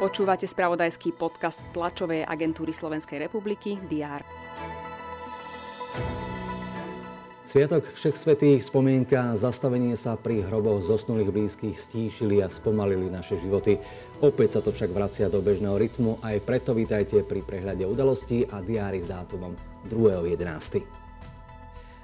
[0.00, 4.24] Počúvate spravodajský podcast tlačovej agentúry Slovenskej republiky DR.
[7.50, 13.76] Sviatok všech svetých, spomienka, zastavenie sa pri hroboch zosnulých blízkych stíšili a spomalili naše životy.
[14.22, 18.62] Opäť sa to však vracia do bežného rytmu, aj preto vítajte pri prehľade udalostí a
[18.62, 19.58] diári s dátumom
[19.90, 20.99] 2.11.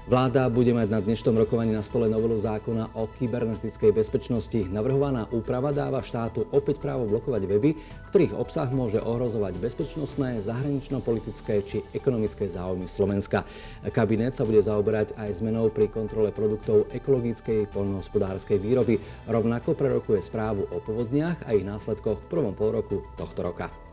[0.06, 4.62] Vláda bude mať na dnešnom rokovaní na stole novelu zákona o kybernetickej bezpečnosti.
[4.70, 7.74] Navrhovaná úprava dáva štátu opäť právo blokovať weby,
[8.14, 13.42] ktorých obsah môže ohrozovať bezpečnostné, zahranično-politické či ekonomické záujmy Slovenska.
[13.90, 19.02] Kabinet sa bude zaoberať aj zmenou pri kontrole produktov ekologickej poľnohospodárskej výroby.
[19.26, 23.85] Rovnako prerokuje správu o povodniach a ich následkoch v prvom polroku tohto roka.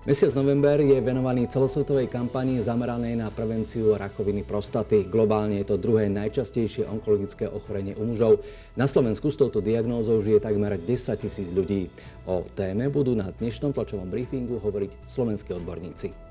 [0.00, 5.04] Mesiac november je venovaný celosvetovej kampanii zameranej na prevenciu rakoviny prostaty.
[5.04, 8.40] Globálne je to druhé najčastejšie onkologické ochorenie u mužov.
[8.80, 10.88] Na Slovensku s touto diagnózou žije takmer 10
[11.20, 11.92] tisíc ľudí.
[12.24, 16.29] O téme budú na dnešnom tlačovom briefingu hovoriť slovenskí odborníci.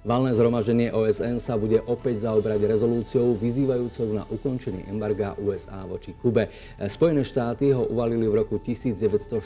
[0.00, 6.48] Valné zhromaždenie OSN sa bude opäť zaobrať rezolúciou vyzývajúcou na ukončenie embarga USA voči Kube.
[6.80, 9.44] Spojené štáty ho uvalili v roku 1960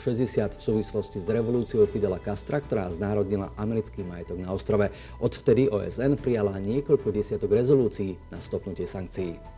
[0.55, 4.95] v súvislosti s revolúciou Fidela Castra, ktorá znárodnila americký majetok na ostrove.
[5.19, 9.54] Odvtedy OSN prijala niekoľko desiatok rezolúcií na stopnutie sankcií.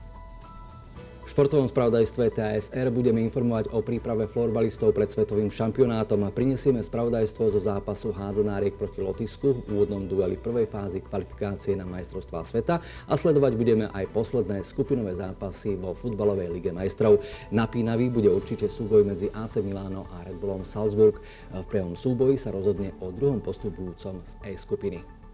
[1.27, 7.51] V športovom spravodajstve TASR budeme informovať o príprave florbalistov pred svetovým šampionátom a prinesieme spravodajstvo
[7.51, 13.13] zo zápasu hádzanáriek proti Lotisku v úvodnom dueli prvej fázy kvalifikácie na majstrovstvá sveta a
[13.19, 17.19] sledovať budeme aj posledné skupinové zápasy vo futbalovej lige majstrov.
[17.51, 21.19] Napínavý bude určite súboj medzi AC Milano a Red Bullom Salzburg.
[21.51, 25.26] V prvom súboji sa rozhodne o druhom postupujúcom z E skupiny.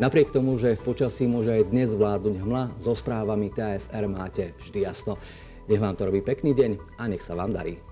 [0.00, 4.88] Napriek tomu, že v počasí môže aj dnes vládnuť hmla, so správami TSR máte vždy
[4.88, 5.20] jasno.
[5.68, 7.91] Nech vám to robí pekný deň a nech sa vám darí.